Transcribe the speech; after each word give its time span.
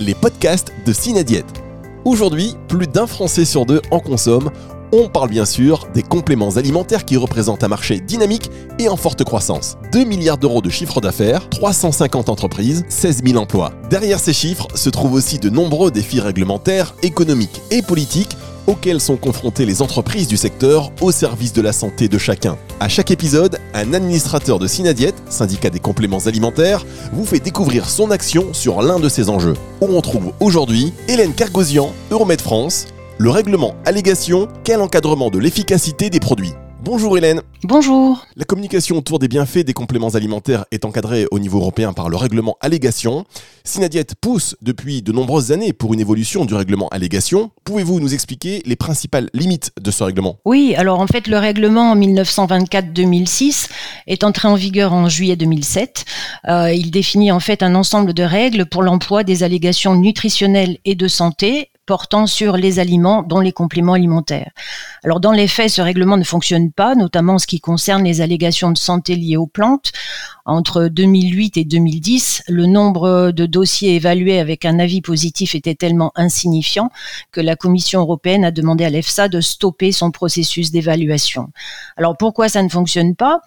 les 0.00 0.14
podcasts 0.14 0.72
de 0.86 0.92
Cinadiète. 0.92 1.46
Aujourd'hui, 2.04 2.54
plus 2.68 2.86
d'un 2.86 3.06
Français 3.06 3.44
sur 3.44 3.66
deux 3.66 3.82
en 3.90 4.00
consomme. 4.00 4.50
On 4.92 5.08
parle 5.08 5.28
bien 5.28 5.44
sûr 5.44 5.86
des 5.92 6.02
compléments 6.02 6.56
alimentaires 6.56 7.04
qui 7.04 7.16
représentent 7.16 7.62
un 7.62 7.68
marché 7.68 8.00
dynamique 8.00 8.50
et 8.78 8.88
en 8.88 8.96
forte 8.96 9.22
croissance. 9.24 9.76
2 9.92 10.04
milliards 10.04 10.38
d'euros 10.38 10.62
de 10.62 10.70
chiffre 10.70 11.00
d'affaires, 11.00 11.48
350 11.50 12.28
entreprises, 12.30 12.84
16 12.88 13.22
000 13.24 13.38
emplois. 13.38 13.72
Derrière 13.90 14.18
ces 14.18 14.32
chiffres 14.32 14.68
se 14.74 14.88
trouvent 14.88 15.12
aussi 15.12 15.38
de 15.38 15.50
nombreux 15.50 15.90
défis 15.90 16.20
réglementaires, 16.20 16.94
économiques 17.02 17.60
et 17.70 17.82
politiques 17.82 18.36
auxquels 18.68 19.00
sont 19.00 19.16
confrontées 19.16 19.64
les 19.64 19.82
entreprises 19.82 20.28
du 20.28 20.36
secteur 20.36 20.92
au 21.00 21.10
service 21.10 21.52
de 21.52 21.62
la 21.62 21.72
santé 21.72 22.06
de 22.06 22.18
chacun. 22.18 22.56
À 22.78 22.88
chaque 22.88 23.10
épisode, 23.10 23.58
un 23.74 23.94
administrateur 23.94 24.60
de 24.60 24.68
Synadiète, 24.68 25.20
syndicat 25.28 25.70
des 25.70 25.80
compléments 25.80 26.26
alimentaires, 26.26 26.84
vous 27.12 27.24
fait 27.24 27.40
découvrir 27.40 27.88
son 27.88 28.10
action 28.12 28.52
sur 28.52 28.82
l'un 28.82 29.00
de 29.00 29.08
ces 29.08 29.30
enjeux. 29.30 29.54
Où 29.80 29.86
on 29.86 30.00
trouve 30.00 30.32
aujourd'hui 30.38 30.92
Hélène 31.08 31.34
Cargosian, 31.34 31.92
Euromed 32.10 32.40
France, 32.40 32.86
le 33.16 33.30
règlement 33.30 33.74
allégation, 33.84 34.46
quel 34.62 34.80
encadrement 34.80 35.30
de 35.30 35.38
l'efficacité 35.38 36.10
des 36.10 36.20
produits. 36.20 36.52
Bonjour 36.90 37.18
Hélène. 37.18 37.42
Bonjour. 37.64 38.24
La 38.34 38.46
communication 38.46 38.96
autour 38.96 39.18
des 39.18 39.28
bienfaits 39.28 39.58
des 39.58 39.74
compléments 39.74 40.08
alimentaires 40.08 40.64
est 40.70 40.86
encadrée 40.86 41.26
au 41.30 41.38
niveau 41.38 41.58
européen 41.58 41.92
par 41.92 42.08
le 42.08 42.16
règlement 42.16 42.56
allégation. 42.62 43.26
Synadiète 43.62 44.14
pousse 44.14 44.56
depuis 44.62 45.02
de 45.02 45.12
nombreuses 45.12 45.52
années 45.52 45.74
pour 45.74 45.92
une 45.92 46.00
évolution 46.00 46.46
du 46.46 46.54
règlement 46.54 46.88
allégation. 46.88 47.50
Pouvez-vous 47.64 48.00
nous 48.00 48.14
expliquer 48.14 48.62
les 48.64 48.74
principales 48.74 49.28
limites 49.34 49.70
de 49.78 49.90
ce 49.90 50.02
règlement? 50.02 50.38
Oui, 50.46 50.74
alors 50.78 51.00
en 51.00 51.06
fait 51.06 51.26
le 51.26 51.36
règlement 51.36 51.94
1924-2006 51.94 53.68
est 54.06 54.24
entré 54.24 54.48
en 54.48 54.54
vigueur 54.54 54.94
en 54.94 55.10
juillet 55.10 55.36
2007. 55.36 56.06
Euh, 56.48 56.72
il 56.72 56.90
définit 56.90 57.30
en 57.30 57.40
fait 57.40 57.62
un 57.62 57.74
ensemble 57.74 58.14
de 58.14 58.22
règles 58.22 58.64
pour 58.64 58.82
l'emploi 58.82 59.24
des 59.24 59.42
allégations 59.42 59.94
nutritionnelles 59.94 60.78
et 60.86 60.94
de 60.94 61.06
santé 61.06 61.68
portant 61.88 62.26
sur 62.26 62.58
les 62.58 62.78
aliments, 62.78 63.22
dont 63.22 63.40
les 63.40 63.52
compléments 63.52 63.94
alimentaires. 63.94 64.50
Alors 65.04 65.20
dans 65.20 65.32
les 65.32 65.48
faits, 65.48 65.70
ce 65.70 65.82
règlement 65.82 66.16
ne 66.16 66.24
fonctionne 66.24 66.72
pas, 66.72 66.94
notamment 66.94 67.34
en 67.34 67.38
ce 67.38 67.46
qui 67.46 67.60
concerne 67.60 68.04
les 68.04 68.20
allégations 68.20 68.70
de 68.70 68.78
santé 68.78 69.14
liées 69.16 69.36
aux 69.36 69.46
plantes. 69.46 69.92
Entre 70.44 70.88
2008 70.88 71.58
et 71.58 71.64
2010, 71.66 72.44
le 72.48 72.64
nombre 72.64 73.32
de 73.32 73.44
dossiers 73.44 73.96
évalués 73.96 74.38
avec 74.38 74.64
un 74.64 74.78
avis 74.78 75.02
positif 75.02 75.54
était 75.54 75.74
tellement 75.74 76.10
insignifiant 76.16 76.90
que 77.32 77.42
la 77.42 77.54
Commission 77.54 78.00
européenne 78.00 78.46
a 78.46 78.50
demandé 78.50 78.84
à 78.86 78.90
l'EFSA 78.90 79.28
de 79.28 79.42
stopper 79.42 79.92
son 79.92 80.10
processus 80.10 80.70
d'évaluation. 80.70 81.50
Alors 81.98 82.16
pourquoi 82.16 82.48
ça 82.48 82.62
ne 82.62 82.70
fonctionne 82.70 83.14
pas? 83.14 83.42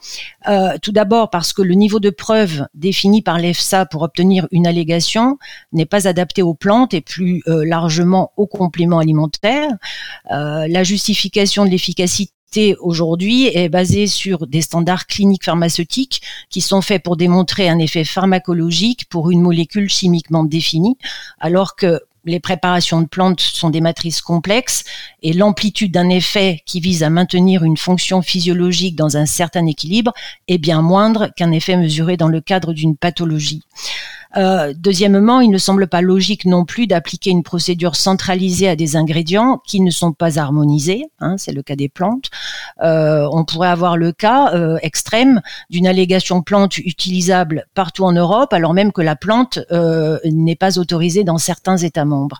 Euh, 0.47 0.77
Tout 0.81 0.91
d'abord 0.91 1.31
parce 1.31 1.53
que 1.53 1.63
le 1.63 1.73
niveau 1.73 1.99
de 1.99 2.11
preuve 2.11 2.67
défini 2.75 3.23
par 3.23 3.39
l'EFSA 3.39 3.87
pour 3.87 4.03
obtenir 4.03 4.47
une 4.51 4.67
allégation 4.67 5.39
n'est 5.73 5.87
pas 5.87 6.07
adapté 6.07 6.43
aux 6.43 6.53
plantes 6.53 6.93
et 6.93 7.01
plus 7.01 7.41
euh, 7.47 7.65
largement 7.65 8.31
aux 8.37 8.47
compléments 8.47 8.99
alimentaires. 8.99 9.71
Euh, 10.31 10.67
la 10.67 10.83
justification 10.83 11.41
de 11.59 11.69
l'efficacité 11.69 12.75
aujourd'hui 12.79 13.47
est 13.47 13.69
basée 13.69 14.07
sur 14.07 14.47
des 14.47 14.61
standards 14.61 15.07
cliniques 15.07 15.43
pharmaceutiques 15.43 16.21
qui 16.49 16.61
sont 16.61 16.81
faits 16.81 17.03
pour 17.03 17.17
démontrer 17.17 17.69
un 17.69 17.79
effet 17.79 18.03
pharmacologique 18.03 19.05
pour 19.09 19.31
une 19.31 19.41
molécule 19.41 19.89
chimiquement 19.89 20.43
définie, 20.43 20.97
alors 21.39 21.75
que 21.75 21.99
les 22.25 22.39
préparations 22.39 23.01
de 23.01 23.07
plantes 23.07 23.41
sont 23.41 23.69
des 23.69 23.81
matrices 23.81 24.21
complexes 24.21 24.83
et 25.23 25.33
l'amplitude 25.33 25.91
d'un 25.91 26.09
effet 26.09 26.59
qui 26.65 26.79
vise 26.79 27.03
à 27.03 27.09
maintenir 27.09 27.63
une 27.63 27.77
fonction 27.77 28.21
physiologique 28.21 28.95
dans 28.95 29.17
un 29.17 29.25
certain 29.25 29.65
équilibre 29.65 30.13
est 30.47 30.59
bien 30.59 30.81
moindre 30.81 31.29
qu'un 31.35 31.51
effet 31.51 31.77
mesuré 31.77 32.17
dans 32.17 32.27
le 32.27 32.41
cadre 32.41 32.73
d'une 32.73 32.95
pathologie. 32.95 33.63
Euh, 34.37 34.73
deuxièmement, 34.77 35.41
il 35.41 35.49
ne 35.49 35.57
semble 35.57 35.87
pas 35.87 36.01
logique 36.01 36.45
non 36.45 36.65
plus 36.65 36.87
d'appliquer 36.87 37.31
une 37.31 37.43
procédure 37.43 37.95
centralisée 37.95 38.67
à 38.67 38.75
des 38.75 38.95
ingrédients 38.95 39.61
qui 39.65 39.81
ne 39.81 39.91
sont 39.91 40.13
pas 40.13 40.39
harmonisés. 40.39 41.05
Hein, 41.19 41.35
c'est 41.37 41.51
le 41.51 41.63
cas 41.63 41.75
des 41.75 41.89
plantes. 41.89 42.29
Euh, 42.81 43.27
on 43.31 43.45
pourrait 43.45 43.69
avoir 43.69 43.97
le 43.97 44.11
cas 44.11 44.53
euh, 44.53 44.77
extrême 44.81 45.41
d'une 45.69 45.87
allégation 45.87 46.41
plante 46.41 46.77
utilisable 46.77 47.65
partout 47.73 48.05
en 48.05 48.13
Europe, 48.13 48.53
alors 48.53 48.73
même 48.73 48.91
que 48.91 49.01
la 49.01 49.15
plante 49.15 49.59
n'est 50.25 50.55
pas 50.55 50.79
autorisée 50.79 51.23
dans 51.23 51.37
certains 51.37 51.77
États 51.77 52.05
membres. 52.05 52.39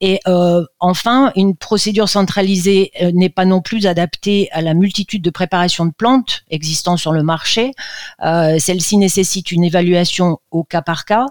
Et 0.00 0.20
euh, 0.26 0.64
enfin, 0.80 1.32
une 1.36 1.56
procédure 1.56 2.08
centralisée 2.08 2.92
euh, 3.02 3.10
n'est 3.12 3.28
pas 3.28 3.44
non 3.44 3.60
plus 3.60 3.86
adaptée 3.86 4.48
à 4.52 4.62
la 4.62 4.74
multitude 4.74 5.22
de 5.22 5.30
préparations 5.30 5.86
de 5.86 5.92
plantes 5.92 6.44
existant 6.50 6.96
sur 6.96 7.12
le 7.12 7.22
marché. 7.22 7.72
Euh, 8.24 8.58
Celle-ci 8.58 8.96
nécessite 8.96 9.50
une 9.50 9.64
évaluation 9.64 10.38
au 10.50 10.64
cas 10.64 10.82
par 10.82 11.04
cas. 11.04 11.26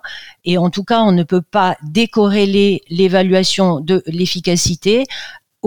Et 0.46 0.58
en 0.58 0.70
tout 0.70 0.84
cas, 0.84 1.02
on 1.02 1.12
ne 1.12 1.24
peut 1.24 1.42
pas 1.42 1.78
décorréler 1.84 2.82
l'évaluation 2.90 3.80
de 3.80 4.04
l'efficacité 4.08 5.06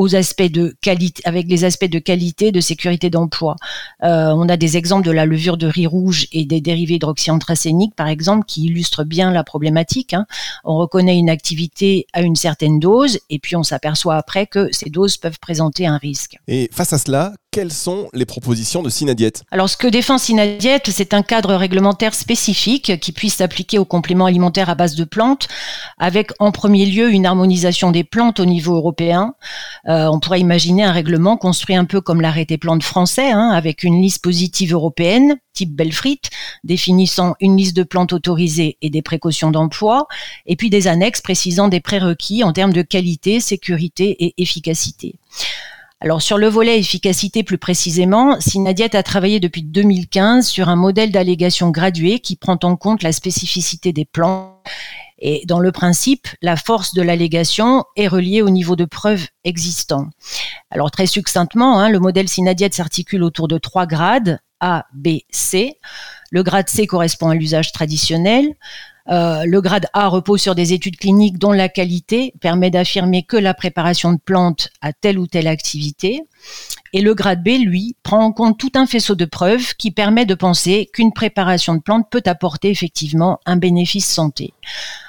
aux 0.00 0.16
aspects 0.16 0.50
de 0.50 0.74
qualité, 0.80 1.20
avec 1.26 1.46
les 1.46 1.64
aspects 1.64 1.90
de 1.90 1.98
qualité, 1.98 2.52
de 2.52 2.60
sécurité 2.62 3.10
d'emploi. 3.10 3.56
Euh, 4.02 4.32
on 4.34 4.48
a 4.48 4.56
des 4.56 4.78
exemples 4.78 5.04
de 5.06 5.10
la 5.10 5.26
levure 5.26 5.58
de 5.58 5.66
riz 5.66 5.86
rouge 5.86 6.26
et 6.32 6.46
des 6.46 6.62
dérivés 6.62 6.94
d'hydroxyanthracénique, 6.94 7.94
par 7.94 8.08
exemple, 8.08 8.46
qui 8.46 8.64
illustrent 8.64 9.04
bien 9.04 9.30
la 9.30 9.44
problématique. 9.44 10.14
Hein. 10.14 10.24
On 10.64 10.78
reconnaît 10.78 11.18
une 11.18 11.28
activité 11.28 12.06
à 12.14 12.22
une 12.22 12.34
certaine 12.34 12.78
dose 12.78 13.18
et 13.28 13.38
puis 13.38 13.56
on 13.56 13.62
s'aperçoit 13.62 14.16
après 14.16 14.46
que 14.46 14.68
ces 14.72 14.88
doses 14.88 15.18
peuvent 15.18 15.38
présenter 15.38 15.86
un 15.86 15.98
risque. 15.98 16.38
Et 16.48 16.70
face 16.72 16.94
à 16.94 16.98
cela, 16.98 17.34
quelles 17.50 17.72
sont 17.72 18.08
les 18.12 18.26
propositions 18.26 18.82
de 18.82 18.90
Synadiète 18.90 19.42
Alors, 19.50 19.68
ce 19.68 19.76
que 19.76 19.88
défend 19.88 20.18
Synadiète, 20.18 20.88
c'est 20.90 21.14
un 21.14 21.22
cadre 21.22 21.54
réglementaire 21.54 22.14
spécifique 22.14 23.00
qui 23.00 23.10
puisse 23.10 23.34
s'appliquer 23.36 23.78
aux 23.78 23.84
compléments 23.84 24.26
alimentaires 24.26 24.70
à 24.70 24.76
base 24.76 24.94
de 24.94 25.02
plantes, 25.02 25.48
avec 25.98 26.30
en 26.38 26.52
premier 26.52 26.86
lieu 26.86 27.10
une 27.10 27.26
harmonisation 27.26 27.90
des 27.90 28.04
plantes 28.04 28.38
au 28.38 28.44
niveau 28.44 28.76
européen. 28.76 29.34
Euh, 29.88 30.06
on 30.06 30.20
pourrait 30.20 30.40
imaginer 30.40 30.84
un 30.84 30.92
règlement 30.92 31.36
construit 31.36 31.74
un 31.74 31.84
peu 31.84 32.00
comme 32.00 32.20
l'arrêté 32.20 32.56
plantes 32.56 32.84
français, 32.84 33.32
hein, 33.32 33.50
avec 33.50 33.82
une 33.82 34.00
liste 34.00 34.22
positive 34.22 34.72
européenne, 34.72 35.36
type 35.52 35.74
Belfrit, 35.74 36.20
définissant 36.62 37.34
une 37.40 37.56
liste 37.56 37.76
de 37.76 37.82
plantes 37.82 38.12
autorisées 38.12 38.78
et 38.80 38.90
des 38.90 39.02
précautions 39.02 39.50
d'emploi, 39.50 40.06
et 40.46 40.54
puis 40.54 40.70
des 40.70 40.86
annexes 40.86 41.20
précisant 41.20 41.66
des 41.66 41.80
prérequis 41.80 42.44
en 42.44 42.52
termes 42.52 42.72
de 42.72 42.82
qualité, 42.82 43.40
sécurité 43.40 44.24
et 44.24 44.34
efficacité. 44.38 45.16
Alors 46.02 46.22
sur 46.22 46.38
le 46.38 46.48
volet 46.48 46.78
efficacité 46.78 47.42
plus 47.42 47.58
précisément, 47.58 48.40
Synadiet 48.40 48.96
a 48.96 49.02
travaillé 49.02 49.38
depuis 49.38 49.62
2015 49.62 50.48
sur 50.48 50.70
un 50.70 50.76
modèle 50.76 51.12
d'allégation 51.12 51.68
graduée 51.70 52.20
qui 52.20 52.36
prend 52.36 52.58
en 52.62 52.76
compte 52.76 53.02
la 53.02 53.12
spécificité 53.12 53.92
des 53.92 54.06
plans. 54.06 54.62
Et 55.18 55.42
dans 55.46 55.58
le 55.58 55.72
principe, 55.72 56.26
la 56.40 56.56
force 56.56 56.94
de 56.94 57.02
l'allégation 57.02 57.84
est 57.96 58.08
reliée 58.08 58.40
au 58.40 58.48
niveau 58.48 58.76
de 58.76 58.86
preuve 58.86 59.26
existant. 59.44 60.08
Alors 60.70 60.90
très 60.90 61.04
succinctement, 61.04 61.78
hein, 61.78 61.90
le 61.90 61.98
modèle 61.98 62.30
Synadiet 62.30 62.70
s'articule 62.72 63.22
autour 63.22 63.46
de 63.46 63.58
trois 63.58 63.84
grades, 63.84 64.40
A, 64.60 64.86
B, 64.94 65.18
C. 65.28 65.78
Le 66.30 66.42
grade 66.42 66.70
C 66.70 66.86
correspond 66.86 67.28
à 67.28 67.34
l'usage 67.34 67.72
traditionnel. 67.72 68.54
Euh, 69.08 69.44
le 69.44 69.60
grade 69.60 69.86
A 69.92 70.08
repose 70.08 70.40
sur 70.40 70.54
des 70.54 70.72
études 70.72 70.96
cliniques 70.96 71.38
dont 71.38 71.52
la 71.52 71.68
qualité 71.68 72.34
permet 72.40 72.70
d'affirmer 72.70 73.22
que 73.22 73.36
la 73.36 73.54
préparation 73.54 74.12
de 74.12 74.18
plantes 74.18 74.70
a 74.82 74.92
telle 74.92 75.18
ou 75.18 75.26
telle 75.26 75.48
activité. 75.48 76.22
Et 76.92 77.02
le 77.02 77.14
grade 77.14 77.42
B, 77.42 77.50
lui, 77.60 77.96
prend 78.02 78.24
en 78.24 78.32
compte 78.32 78.58
tout 78.58 78.72
un 78.74 78.86
faisceau 78.86 79.14
de 79.14 79.24
preuves 79.24 79.74
qui 79.76 79.90
permet 79.90 80.26
de 80.26 80.34
penser 80.34 80.90
qu'une 80.92 81.12
préparation 81.12 81.74
de 81.74 81.80
plantes 81.80 82.08
peut 82.10 82.22
apporter 82.26 82.70
effectivement 82.70 83.38
un 83.46 83.56
bénéfice 83.56 84.06
santé. 84.06 84.52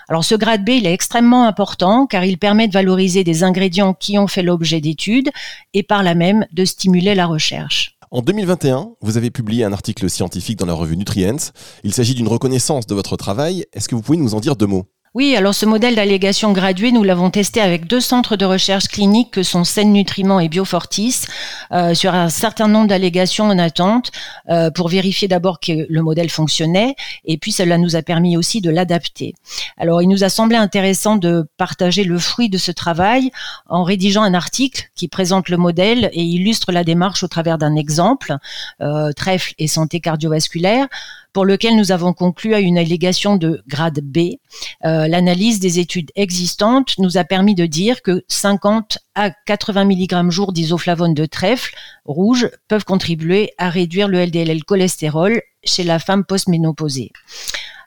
Alors 0.08 0.24
ce 0.24 0.36
grade 0.36 0.66
B, 0.66 0.70
il 0.70 0.86
est 0.86 0.94
extrêmement 0.94 1.46
important 1.46 2.06
car 2.06 2.24
il 2.26 2.38
permet 2.38 2.68
de 2.68 2.74
valoriser 2.74 3.24
des 3.24 3.44
ingrédients 3.44 3.94
qui 3.94 4.18
ont 4.20 4.28
fait 4.28 4.44
l'objet 4.44 4.82
d'études 4.82 5.30
et 5.74 5.84
par 5.84 6.04
là 6.04 6.16
même 6.16 6.46
de 6.52 6.66
stimuler 6.66 7.16
la 7.16 7.26
recherche. 7.26 7.91
En 8.14 8.22
2021, 8.22 8.96
vous 9.00 9.16
avez 9.16 9.32
publié 9.32 9.64
un 9.64 9.72
article 9.72 10.10
scientifique 10.10 10.60
dans 10.60 10.66
la 10.66 10.74
revue 10.74 10.98
Nutrients. 10.98 11.54
Il 11.86 11.94
s'agit 11.94 12.14
d'une 12.14 12.28
reconnaissance 12.28 12.86
de 12.86 12.94
votre 12.94 13.16
travail. 13.16 13.66
Est-ce 13.72 13.88
que 13.88 13.96
vous 13.96 14.02
pouvez 14.02 14.18
nous 14.18 14.36
en 14.36 14.42
dire 14.42 14.58
deux 14.58 14.68
mots? 14.68 14.84
Oui, 15.14 15.36
alors 15.36 15.54
ce 15.54 15.66
modèle 15.66 15.96
d'allégation 15.96 16.54
graduée, 16.54 16.94
nous 16.94 17.04
l'avons 17.04 17.30
testé 17.32 17.60
avec 17.60 17.86
deux 17.86 18.00
centres 18.00 18.38
de 18.38 18.46
recherche 18.46 18.88
clinique 18.88 19.32
que 19.32 19.44
sont 19.44 19.66
Seine 19.66 19.92
Nutriments 19.92 20.40
et 20.40 20.48
Biofortis 20.48 21.26
euh, 21.74 21.94
sur 21.94 22.14
un 22.16 22.30
certain 22.30 22.70
nombre 22.70 22.88
d'allégations 22.88 23.44
en 23.48 23.60
attente 23.60 24.14
euh, 24.48 24.72
pour 24.72 24.88
vérifier 24.88 25.28
d'abord 25.28 25.60
que 25.60 25.86
le 25.90 26.02
modèle 26.02 26.30
fonctionnait 26.30 26.96
et 27.26 27.38
puis 27.38 27.52
cela 27.52 27.78
nous 27.78 27.98
a 27.98 28.04
permis 28.04 28.38
aussi 28.38 28.62
de 28.62 28.70
l'adapter. 28.70 29.34
Alors 29.76 30.02
il 30.02 30.08
nous 30.08 30.24
a 30.24 30.30
semblé 30.30 30.56
intéressant 30.56 31.18
de 31.18 31.46
partager 31.58 32.06
le 32.06 32.18
fruit 32.18 32.48
de 32.48 32.58
ce 32.58 32.72
travail 32.72 33.32
en 33.68 33.84
rédigeant 33.84 34.24
un 34.24 34.34
article 34.34 34.92
qui 34.96 35.10
présente 35.10 35.50
le 35.50 35.58
modèle 35.58 36.10
et 36.14 36.24
illustre 36.24 36.72
la 36.72 36.86
démarche 36.86 37.22
au 37.24 37.28
travers 37.28 37.58
d'un 37.58 37.76
exemple, 37.76 38.38
euh, 38.80 39.12
trèfle 39.12 39.56
et 39.58 39.68
santé 39.68 40.00
cardiovasculaire, 40.00 40.88
pour 41.34 41.46
lequel 41.46 41.76
nous 41.76 41.92
avons 41.92 42.14
conclu 42.14 42.54
à 42.54 42.60
une 42.60 42.78
allégation 42.78 43.38
de 43.38 43.62
grade 43.68 44.00
B. 44.02 44.36
Euh, 44.86 45.08
l'analyse 45.08 45.60
des 45.60 45.80
études 45.80 46.12
existantes 46.16 46.98
nous 46.98 47.18
a 47.18 47.24
permis 47.24 47.56
de 47.56 47.66
dire 47.66 48.02
que 48.02 48.24
50 48.28 49.00
à 49.16 49.32
80 49.46 49.86
mg 49.86 50.30
jour 50.30 50.54
d'isoflavone 50.54 51.14
de 51.14 51.26
trèfle 51.26 51.74
rouge 52.06 52.50
peuvent 52.68 52.86
contribuer 52.86 53.52
à 53.58 53.70
réduire 53.70 54.08
le 54.08 54.26
LDL 54.26 54.64
cholestérol 54.64 55.42
chez 55.64 55.84
la 55.84 56.00
femme 56.00 56.26
postménopausée. 56.26 57.12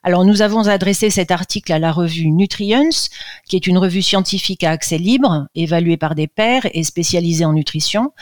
Alors 0.07 0.27
nous 0.27 0.43
avons 0.43 0.69
adressé 0.69 1.09
cet 1.09 1.31
article 1.31 1.73
à 1.73 1.79
la 1.79 1.91
revue 1.91 2.31
Nutrients, 2.31 3.09
qui 3.49 3.57
est 3.57 3.67
une 3.67 3.79
revue 3.79 4.03
scientifique 4.03 4.63
à 4.63 4.71
accès 4.71 4.99
libre, 4.99 5.47
évaluée 5.55 5.97
par 5.97 6.15
des 6.15 6.27
pairs 6.27 6.67
et 6.75 6.85
spécialisée 6.85 7.47
en 7.47 7.55
nutrition. 7.55 8.13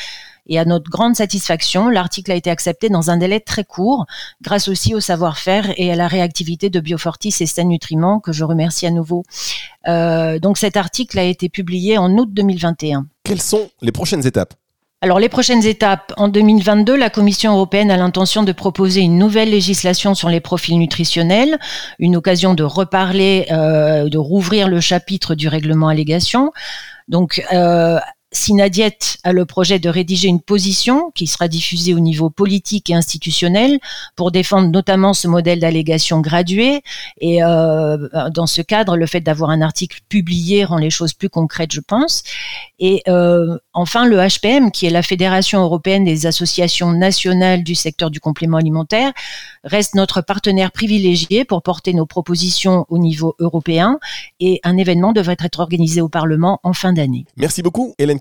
Et 0.47 0.59
à 0.59 0.65
notre 0.65 0.91
grande 0.91 1.15
satisfaction, 1.15 1.89
l'article 1.89 2.33
a 2.33 2.35
été 2.35 2.51
accepté 2.51 2.89
dans 2.89 3.11
un 3.11 3.17
délai 3.17 3.41
très 3.41 3.65
court, 3.65 4.07
grâce 4.43 4.69
aussi 4.69 4.95
au 4.95 5.01
savoir-faire 5.01 5.73
et 5.77 5.93
à 5.93 5.97
la 5.97 6.09
réactivité 6.09 6.69
de 6.69 6.81
Biofortis 6.81 7.35
et 7.41 7.47
Sten 7.47 7.69
Nutriments, 7.69 8.19
que 8.19 8.33
je 8.33 8.45
remercie 8.45 8.87
à 8.87 8.91
nouveau. 8.91 9.23
Euh, 9.89 10.39
donc 10.39 10.59
cet 10.59 10.77
article 10.77 11.19
a 11.19 11.25
été 11.25 11.49
publié 11.49 11.99
en 11.99 12.11
août 12.17 12.29
2021. 12.33 13.07
Quelles 13.25 13.41
sont 13.41 13.71
les 13.81 13.93
prochaines 13.93 14.27
étapes? 14.27 14.55
Alors 15.01 15.19
les 15.19 15.29
prochaines 15.29 15.67
étapes, 15.67 16.13
en 16.17 16.29
2022, 16.29 16.97
la 16.97 17.11
Commission 17.11 17.55
européenne 17.55 17.91
a 17.91 17.97
l'intention 17.97 18.45
de 18.45 18.53
proposer 18.53 19.01
une 19.01 19.19
nouvelle 19.19 19.51
législation 19.51 20.15
sur 20.15 20.29
les 20.29 20.39
profils 20.39 20.79
nutritionnels, 20.79 21.59
une 21.99 22.15
occasion 22.15 22.55
de 22.55 22.63
reparler, 22.63 23.47
euh, 23.51 24.09
de 24.09 24.19
rouvrir 24.19 24.69
le 24.69 24.81
chapitre 24.81 25.35
du 25.35 25.49
règlement 25.49 25.89
allégation. 25.89 26.53
Donc 27.09 27.45
euh, 27.53 27.99
Sinadiet 28.33 28.99
a 29.25 29.33
le 29.33 29.45
projet 29.45 29.79
de 29.79 29.89
rédiger 29.89 30.29
une 30.29 30.41
position 30.41 31.11
qui 31.15 31.27
sera 31.27 31.49
diffusée 31.49 31.95
au 31.95 32.01
niveau 32.01 32.31
politique 32.31 32.89
et 32.89 32.95
institutionnel 32.95 33.79
pour 34.17 34.33
défendre 34.33 34.69
notamment 34.69 35.13
ce 35.13 35.29
modèle 35.29 35.61
d'allégation 35.61 36.21
graduée. 36.21 36.83
Et 37.21 37.43
euh, 37.43 38.09
dans 38.35 38.47
ce 38.47 38.63
cadre, 38.63 38.97
le 38.97 39.07
fait 39.07 39.21
d'avoir 39.21 39.51
un 39.51 39.61
article 39.61 40.01
publié 40.09 40.65
rend 40.65 40.79
les 40.79 40.91
choses 40.91 41.13
plus 41.13 41.29
concrètes, 41.29 41.73
je 41.73 41.81
pense. 41.81 42.23
Et 42.79 43.03
euh, 43.07 43.59
enfin, 43.75 44.07
le 44.07 44.17
HPM, 44.17 44.73
qui 44.73 44.87
est 44.87 44.91
la 44.91 45.03
Fédération 45.03 45.61
européenne 45.61 46.05
des 46.05 46.27
associations 46.27 46.93
nationales 46.93 47.63
du 47.63 47.75
secteur 47.75 48.11
du 48.11 48.19
complément 48.19 48.57
alimentaire, 48.57 49.13
reste 49.63 49.95
notre 49.95 50.23
partenaire 50.23 50.73
privilégié 50.73 51.45
pour 51.45 51.63
porter 51.63 51.93
nos 51.93 52.07
propositions 52.07 52.87
au 52.89 52.99
niveau 52.99 53.37
européen. 53.39 53.99
Et 54.41 54.61
un 54.65 54.79
événement 54.79 55.13
devrait 55.13 55.37
être 55.39 55.61
organisé 55.61 56.01
au 56.01 56.09
Parlement 56.09 56.61
en 56.63 56.73
fin 56.73 56.93
d'année. 56.93 57.27
Merci 57.37 57.63
beaucoup, 57.63 57.95
Hélène 57.99 58.19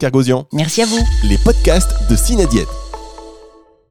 Merci 0.53 0.81
à 0.81 0.85
vous. 0.85 0.99
Les 1.23 1.37
podcasts 1.37 1.91
de 2.09 2.15
Cinadiète. 2.15 2.67